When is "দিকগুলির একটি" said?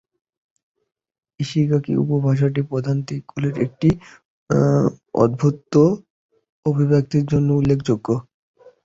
3.07-3.89